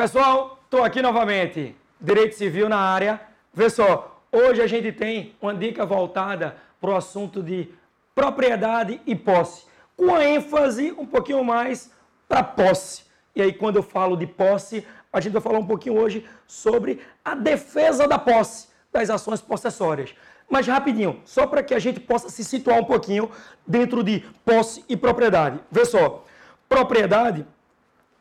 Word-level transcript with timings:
Pessoal, 0.00 0.58
estou 0.64 0.82
aqui 0.82 1.02
novamente. 1.02 1.76
Direito 2.00 2.34
Civil 2.34 2.70
na 2.70 2.78
área. 2.78 3.20
Vê 3.52 3.68
só, 3.68 4.18
hoje 4.32 4.62
a 4.62 4.66
gente 4.66 4.90
tem 4.92 5.36
uma 5.42 5.54
dica 5.54 5.84
voltada 5.84 6.56
para 6.80 6.88
o 6.88 6.96
assunto 6.96 7.42
de 7.42 7.68
propriedade 8.14 8.98
e 9.06 9.14
posse, 9.14 9.66
com 9.94 10.14
a 10.14 10.24
ênfase 10.24 10.90
um 10.96 11.04
pouquinho 11.04 11.44
mais 11.44 11.90
para 12.26 12.42
posse. 12.42 13.04
E 13.36 13.42
aí, 13.42 13.52
quando 13.52 13.76
eu 13.76 13.82
falo 13.82 14.16
de 14.16 14.26
posse, 14.26 14.86
a 15.12 15.20
gente 15.20 15.34
vai 15.34 15.42
falar 15.42 15.58
um 15.58 15.66
pouquinho 15.66 16.00
hoje 16.00 16.26
sobre 16.46 17.02
a 17.22 17.34
defesa 17.34 18.08
da 18.08 18.18
posse, 18.18 18.68
das 18.90 19.10
ações 19.10 19.42
possessórias. 19.42 20.14
Mas 20.48 20.66
rapidinho, 20.66 21.20
só 21.26 21.46
para 21.46 21.62
que 21.62 21.74
a 21.74 21.78
gente 21.78 22.00
possa 22.00 22.30
se 22.30 22.42
situar 22.42 22.80
um 22.80 22.84
pouquinho 22.84 23.30
dentro 23.66 24.02
de 24.02 24.24
posse 24.46 24.82
e 24.88 24.96
propriedade. 24.96 25.60
Vê 25.70 25.84
só, 25.84 26.24
propriedade 26.70 27.44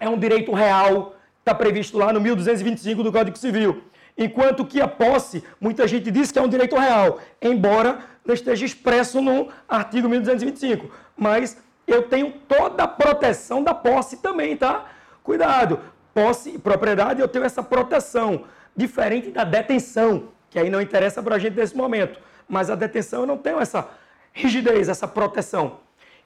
é 0.00 0.08
um 0.08 0.18
direito 0.18 0.52
real, 0.52 1.14
está 1.40 1.54
previsto 1.54 1.98
lá 1.98 2.12
no 2.12 2.20
1225 2.20 3.02
do 3.02 3.12
Código 3.12 3.36
Civil. 3.36 3.82
Enquanto 4.16 4.64
que 4.64 4.80
a 4.80 4.88
posse, 4.88 5.42
muita 5.60 5.88
gente 5.88 6.10
diz 6.10 6.30
que 6.30 6.38
é 6.38 6.42
um 6.42 6.48
direito 6.48 6.76
real, 6.76 7.18
embora 7.40 8.00
não 8.24 8.34
esteja 8.34 8.64
expresso 8.64 9.20
no 9.20 9.48
artigo 9.68 10.08
1225. 10.08 10.90
Mas 11.16 11.56
eu 11.86 12.02
tenho 12.02 12.32
toda 12.46 12.84
a 12.84 12.88
proteção 12.88 13.62
da 13.62 13.74
posse 13.74 14.18
também, 14.18 14.56
tá? 14.56 14.86
Cuidado, 15.22 15.80
posse 16.12 16.50
e 16.50 16.58
propriedade 16.58 17.20
eu 17.20 17.28
tenho 17.28 17.44
essa 17.44 17.62
proteção, 17.62 18.44
diferente 18.76 19.30
da 19.30 19.44
detenção, 19.44 20.28
que 20.50 20.58
aí 20.58 20.68
não 20.70 20.80
interessa 20.80 21.22
para 21.22 21.36
a 21.36 21.38
gente 21.38 21.56
nesse 21.56 21.76
momento. 21.76 22.20
Mas 22.48 22.68
a 22.68 22.74
detenção 22.74 23.20
eu 23.20 23.26
não 23.26 23.38
tenho 23.38 23.58
essa 23.58 23.88
rigidez, 24.32 24.88
essa 24.88 25.08
proteção. 25.08 25.78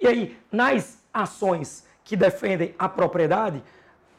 E 0.00 0.06
aí, 0.06 0.38
nas 0.50 1.02
ações 1.12 1.86
que 2.04 2.16
defendem 2.16 2.74
a 2.78 2.88
propriedade, 2.88 3.62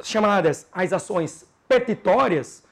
chamadas 0.04 0.68
as 0.72 0.92
ações 0.94 1.46
petitórias, 1.68 2.64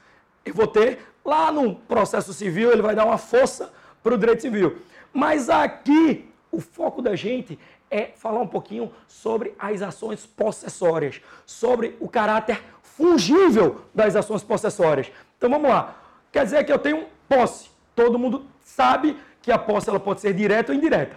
eu 0.44 0.54
vou 0.54 0.66
ter 0.66 0.98
lá 1.24 1.50
no 1.52 1.74
processo 1.74 2.32
civil, 2.32 2.72
ele 2.72 2.82
vai 2.82 2.94
dar 2.94 3.04
uma 3.04 3.18
força 3.18 3.72
para 4.02 4.14
o 4.14 4.18
direito 4.18 4.42
civil. 4.42 4.78
Mas 5.12 5.48
aqui, 5.50 6.28
o 6.50 6.60
foco 6.60 7.02
da 7.02 7.14
gente 7.14 7.58
é 7.90 8.12
falar 8.16 8.40
um 8.40 8.46
pouquinho 8.46 8.92
sobre 9.08 9.54
as 9.58 9.82
ações 9.82 10.24
possessórias, 10.24 11.20
sobre 11.44 11.96
o 12.00 12.08
caráter 12.08 12.62
fungível 12.82 13.82
das 13.94 14.14
ações 14.14 14.42
possessórias. 14.42 15.10
Então 15.36 15.50
vamos 15.50 15.68
lá. 15.68 15.96
Quer 16.30 16.44
dizer 16.44 16.64
que 16.64 16.72
eu 16.72 16.78
tenho 16.78 17.06
posse. 17.28 17.70
Todo 17.94 18.18
mundo 18.18 18.46
sabe 18.62 19.16
que 19.42 19.50
a 19.50 19.58
posse 19.58 19.88
ela 19.88 19.98
pode 19.98 20.20
ser 20.20 20.32
direta 20.32 20.72
ou 20.72 20.78
indireta. 20.78 21.16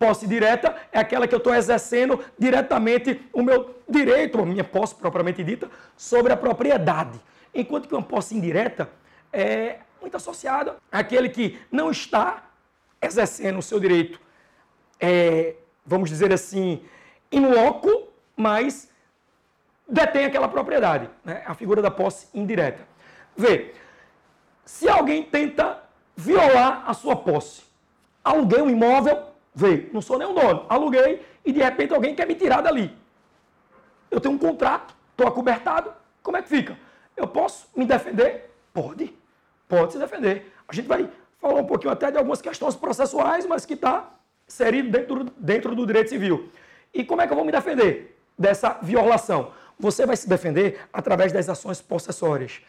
Posse 0.00 0.26
direta 0.26 0.74
é 0.90 0.98
aquela 0.98 1.28
que 1.28 1.34
eu 1.34 1.36
estou 1.36 1.54
exercendo 1.54 2.24
diretamente 2.38 3.20
o 3.34 3.42
meu 3.42 3.78
direito, 3.86 4.40
a 4.40 4.46
minha 4.46 4.64
posse 4.64 4.94
propriamente 4.94 5.44
dita, 5.44 5.70
sobre 5.94 6.32
a 6.32 6.36
propriedade. 6.38 7.20
Enquanto 7.54 7.86
que 7.86 7.94
uma 7.94 8.02
posse 8.02 8.34
indireta 8.34 8.88
é 9.30 9.80
muito 10.00 10.16
associada 10.16 10.78
àquele 10.90 11.28
que 11.28 11.60
não 11.70 11.90
está 11.90 12.44
exercendo 13.02 13.58
o 13.58 13.62
seu 13.62 13.78
direito, 13.78 14.18
é, 14.98 15.56
vamos 15.84 16.08
dizer 16.08 16.32
assim, 16.32 16.82
in 17.30 17.44
loco, 17.44 18.08
mas 18.34 18.90
detém 19.86 20.24
aquela 20.24 20.48
propriedade. 20.48 21.10
Né? 21.22 21.42
A 21.44 21.52
figura 21.52 21.82
da 21.82 21.90
posse 21.90 22.26
indireta. 22.32 22.88
Vê, 23.36 23.74
se 24.64 24.88
alguém 24.88 25.22
tenta 25.24 25.82
violar 26.16 26.84
a 26.86 26.94
sua 26.94 27.16
posse, 27.16 27.64
aluguei 28.24 28.62
um 28.62 28.70
imóvel, 28.70 29.28
vê, 29.54 29.88
não 29.92 30.00
sou 30.00 30.18
nem 30.18 30.32
dono, 30.32 30.66
aluguei 30.68 31.24
e 31.44 31.52
de 31.52 31.60
repente 31.60 31.92
alguém 31.92 32.14
quer 32.14 32.26
me 32.26 32.34
tirar 32.34 32.60
dali. 32.60 32.96
Eu 34.10 34.20
tenho 34.20 34.34
um 34.34 34.38
contrato, 34.38 34.94
estou 35.10 35.26
acobertado, 35.26 35.92
como 36.22 36.36
é 36.36 36.42
que 36.42 36.48
fica? 36.48 36.78
Eu 37.16 37.28
posso 37.28 37.68
me 37.76 37.84
defender? 37.84 38.50
Pode, 38.72 39.14
pode 39.68 39.92
se 39.92 39.98
defender. 39.98 40.52
A 40.68 40.74
gente 40.74 40.86
vai 40.86 41.08
falar 41.40 41.60
um 41.60 41.66
pouquinho 41.66 41.92
até 41.92 42.10
de 42.10 42.18
algumas 42.18 42.40
questões 42.40 42.76
processuais, 42.76 43.46
mas 43.46 43.64
que 43.64 43.74
está 43.74 44.10
inserido 44.46 44.90
dentro, 44.90 45.24
dentro 45.36 45.74
do 45.74 45.86
direito 45.86 46.10
civil. 46.10 46.50
E 46.92 47.04
como 47.04 47.22
é 47.22 47.26
que 47.26 47.32
eu 47.32 47.36
vou 47.36 47.44
me 47.44 47.52
defender 47.52 48.18
dessa 48.38 48.78
violação? 48.82 49.52
Você 49.78 50.04
vai 50.04 50.16
se 50.16 50.28
defender 50.28 50.80
através 50.92 51.32
das 51.32 51.48
ações 51.48 51.80
possessórias 51.80 52.60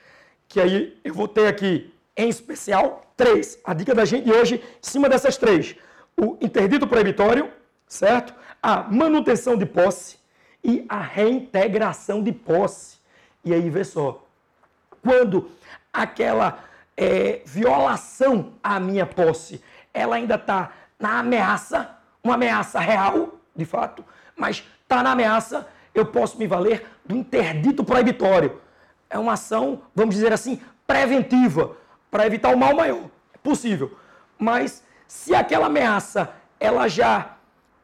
que 0.51 0.59
aí 0.59 0.99
eu 1.01 1.13
vou 1.13 1.29
ter 1.29 1.47
aqui, 1.47 1.93
em 2.15 2.27
especial, 2.27 3.09
três. 3.15 3.57
A 3.63 3.73
dica 3.73 3.95
da 3.95 4.03
gente 4.03 4.25
de 4.25 4.33
hoje, 4.33 4.55
em 4.55 4.61
cima 4.81 5.07
dessas 5.07 5.37
três. 5.37 5.77
O 6.21 6.37
interdito 6.39 6.85
proibitório, 6.85 7.49
certo? 7.87 8.33
A 8.61 8.83
manutenção 8.83 9.57
de 9.57 9.65
posse 9.65 10.17
e 10.63 10.85
a 10.87 10.99
reintegração 10.99 12.21
de 12.21 12.31
posse. 12.31 12.99
E 13.43 13.53
aí, 13.53 13.69
vê 13.69 13.83
só, 13.83 14.23
quando 15.01 15.49
aquela 15.91 16.59
é, 16.95 17.41
violação 17.45 18.53
à 18.63 18.79
minha 18.79 19.05
posse, 19.05 19.63
ela 19.91 20.17
ainda 20.17 20.35
está 20.35 20.71
na 20.99 21.19
ameaça, 21.19 21.97
uma 22.23 22.35
ameaça 22.35 22.79
real, 22.79 23.39
de 23.55 23.65
fato, 23.65 24.05
mas 24.35 24.63
está 24.83 25.01
na 25.01 25.13
ameaça, 25.13 25.67
eu 25.95 26.05
posso 26.05 26.37
me 26.37 26.45
valer 26.45 26.85
do 27.03 27.15
interdito 27.15 27.83
proibitório 27.83 28.61
é 29.11 29.19
uma 29.19 29.33
ação, 29.33 29.81
vamos 29.93 30.15
dizer 30.15 30.31
assim, 30.31 30.61
preventiva, 30.87 31.75
para 32.09 32.25
evitar 32.25 32.55
o 32.55 32.57
mal 32.57 32.73
maior. 32.73 33.03
É 33.33 33.37
possível. 33.43 33.97
Mas 34.39 34.81
se 35.11 35.35
aquela 35.35 35.65
ameaça 35.65 36.31
ela 36.57 36.87
já 36.87 37.35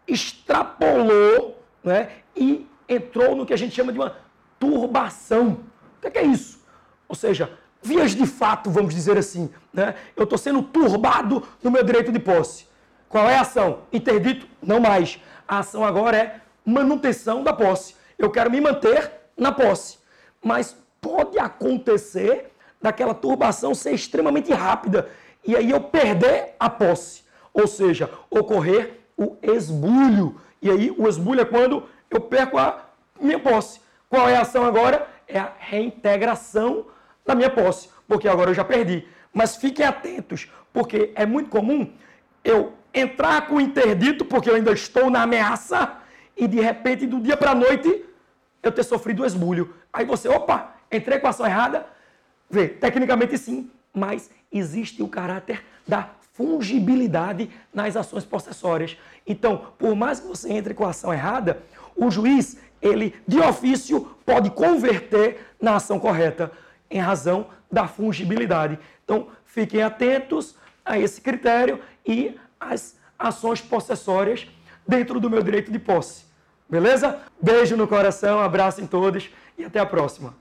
extrapolou 0.07 1.61
né, 1.83 2.09
e 2.33 2.65
entrou 2.87 3.35
no 3.35 3.45
que 3.45 3.53
a 3.53 3.57
gente 3.57 3.75
chama 3.75 3.91
de 3.91 3.99
uma 3.99 4.15
turbação. 4.57 5.59
O 6.01 6.09
que 6.09 6.17
é, 6.17 6.23
isso? 6.23 6.65
Ou 7.05 7.15
seja, 7.15 7.51
vias 7.83 8.11
de 8.15 8.25
fato, 8.25 8.71
vamos 8.71 8.95
dizer 8.95 9.17
assim. 9.17 9.49
Né? 9.73 9.93
Eu 10.15 10.23
estou 10.23 10.37
sendo 10.37 10.63
turbado 10.63 11.45
no 11.61 11.69
meu 11.69 11.83
direito 11.83 12.13
de 12.13 12.17
posse. 12.17 12.65
Qual 13.09 13.29
é 13.29 13.35
a 13.35 13.41
ação? 13.41 13.81
Interdito? 13.91 14.47
Não 14.63 14.79
mais. 14.79 15.19
A 15.45 15.59
ação 15.59 15.83
agora 15.83 16.17
é 16.17 16.41
manutenção 16.65 17.43
da 17.43 17.51
posse. 17.51 17.93
Eu 18.17 18.31
quero 18.31 18.49
me 18.49 18.61
manter 18.61 19.11
na 19.35 19.51
posse. 19.51 19.97
Mas 20.41 20.77
pode 21.01 21.37
acontecer 21.37 22.53
daquela 22.81 23.13
turbação 23.13 23.75
ser 23.75 23.91
extremamente 23.91 24.53
rápida 24.53 25.09
e 25.45 25.55
aí 25.55 25.69
eu 25.69 25.81
perder 25.81 26.55
a 26.59 26.69
posse. 26.69 27.23
Ou 27.53 27.67
seja, 27.67 28.09
ocorrer 28.29 28.99
o 29.15 29.37
esbulho. 29.41 30.39
E 30.61 30.69
aí 30.69 30.93
o 30.97 31.07
esbulho 31.07 31.41
é 31.41 31.45
quando 31.45 31.83
eu 32.09 32.19
perco 32.21 32.57
a 32.57 32.85
minha 33.19 33.39
posse. 33.39 33.81
Qual 34.09 34.29
é 34.29 34.37
a 34.37 34.41
ação 34.41 34.65
agora? 34.65 35.07
É 35.27 35.39
a 35.39 35.51
reintegração 35.57 36.85
da 37.25 37.35
minha 37.35 37.49
posse, 37.49 37.89
porque 38.07 38.27
agora 38.27 38.51
eu 38.51 38.53
já 38.53 38.63
perdi. 38.63 39.05
Mas 39.33 39.55
fiquem 39.57 39.85
atentos, 39.85 40.49
porque 40.71 41.11
é 41.15 41.25
muito 41.25 41.49
comum 41.49 41.91
eu 42.43 42.73
entrar 42.93 43.47
com 43.47 43.55
o 43.55 43.61
interdito, 43.61 44.23
porque 44.23 44.49
eu 44.49 44.55
ainda 44.55 44.71
estou 44.71 45.09
na 45.09 45.23
ameaça, 45.23 45.97
e 46.35 46.47
de 46.47 46.61
repente, 46.61 47.05
do 47.05 47.19
dia 47.19 47.35
para 47.35 47.51
a 47.51 47.55
noite, 47.55 48.05
eu 48.63 48.71
ter 48.71 48.83
sofrido 48.83 49.23
o 49.23 49.25
esbulho. 49.25 49.73
Aí 49.91 50.05
você, 50.05 50.29
opa, 50.29 50.77
Entrei 50.91 51.19
com 51.19 51.27
a 51.27 51.31
ação 51.31 51.45
errada? 51.45 51.85
Vê, 52.49 52.67
tecnicamente 52.67 53.37
sim, 53.37 53.69
mas 53.97 54.29
existe 54.51 55.01
o 55.01 55.07
caráter 55.07 55.65
da 55.87 56.09
fungibilidade 56.33 57.49
nas 57.73 57.95
ações 57.95 58.23
possessórias. 58.23 58.95
Então, 59.25 59.73
por 59.77 59.95
mais 59.95 60.19
que 60.19 60.27
você 60.27 60.53
entre 60.53 60.73
com 60.73 60.85
a 60.85 60.91
ação 60.91 61.11
errada, 61.11 61.63
o 61.95 62.11
juiz, 62.11 62.57
ele 62.81 63.15
de 63.27 63.39
ofício 63.39 64.15
pode 64.25 64.51
converter 64.51 65.47
na 65.59 65.77
ação 65.77 65.99
correta 65.99 66.51
em 66.89 66.99
razão 66.99 67.47
da 67.71 67.87
fungibilidade. 67.87 68.77
Então, 69.03 69.27
fiquem 69.45 69.81
atentos 69.81 70.55
a 70.85 70.99
esse 70.99 71.19
critério 71.19 71.81
e 72.05 72.39
as 72.59 72.95
ações 73.17 73.59
possessórias 73.59 74.47
dentro 74.87 75.19
do 75.19 75.29
meu 75.29 75.41
direito 75.41 75.71
de 75.71 75.79
posse. 75.79 76.25
Beleza? 76.69 77.19
Beijo 77.41 77.75
no 77.75 77.87
coração, 77.87 78.39
abraço 78.39 78.81
em 78.81 78.87
todos 78.87 79.29
e 79.57 79.65
até 79.65 79.79
a 79.79 79.85
próxima. 79.85 80.35